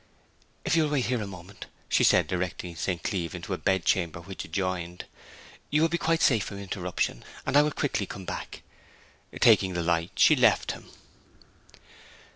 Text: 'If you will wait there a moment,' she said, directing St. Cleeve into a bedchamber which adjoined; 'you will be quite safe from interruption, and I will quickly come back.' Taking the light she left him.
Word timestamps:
'If 0.65 0.75
you 0.75 0.81
will 0.81 0.89
wait 0.89 1.09
there 1.09 1.21
a 1.21 1.27
moment,' 1.27 1.67
she 1.87 2.03
said, 2.03 2.25
directing 2.25 2.75
St. 2.75 3.03
Cleeve 3.03 3.35
into 3.35 3.53
a 3.53 3.57
bedchamber 3.59 4.19
which 4.21 4.43
adjoined; 4.43 5.05
'you 5.69 5.83
will 5.83 5.89
be 5.89 5.99
quite 5.99 6.23
safe 6.23 6.43
from 6.45 6.57
interruption, 6.57 7.23
and 7.45 7.55
I 7.55 7.61
will 7.61 7.69
quickly 7.69 8.07
come 8.07 8.25
back.' 8.25 8.63
Taking 9.39 9.73
the 9.73 9.83
light 9.83 10.13
she 10.15 10.35
left 10.35 10.71
him. 10.71 10.89